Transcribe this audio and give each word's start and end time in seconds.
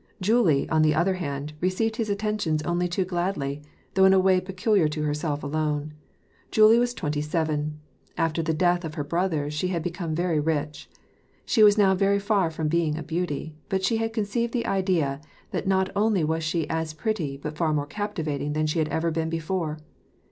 Julie, 0.19 0.67
on 0.69 0.81
the 0.81 0.95
other 0.95 1.13
hand, 1.13 1.53
received 1.61 1.97
his 1.97 2.09
attentions 2.09 2.63
only 2.63 2.87
too 2.87 3.05
gladly, 3.05 3.61
though 3.93 4.05
in 4.05 4.13
a 4.15 4.19
way 4.19 4.41
peculiar 4.41 4.87
to 4.87 5.03
herself 5.03 5.43
alone. 5.43 5.93
Julie 6.49 6.79
was 6.79 6.95
twenty 6.95 7.21
seven. 7.21 7.79
After 8.17 8.41
the 8.41 8.51
death 8.51 8.83
of 8.83 8.95
her 8.95 9.03
brothers 9.03 9.53
she 9.53 9.67
had 9.67 9.83
become 9.83 10.15
very 10.15 10.39
rich. 10.39 10.89
She 11.45 11.61
was 11.61 11.77
now 11.77 11.93
very 11.93 12.17
far 12.17 12.49
from 12.49 12.67
being 12.67 12.97
a 12.97 13.03
beauty; 13.03 13.53
but 13.69 13.83
she 13.83 13.97
had 13.97 14.11
conceived 14.11 14.53
the 14.53 14.65
idea 14.65 15.21
that 15.51 15.67
not 15.67 15.91
only 15.95 16.23
was 16.23 16.43
she 16.43 16.67
as 16.67 16.93
pretty 16.93 17.37
but 17.37 17.55
far 17.55 17.71
more 17.71 17.85
captivating 17.85 18.53
than 18.53 18.65
she 18.65 18.79
ever 18.81 19.07
had 19.09 19.13
been 19.13 19.29
before. 19.29 19.77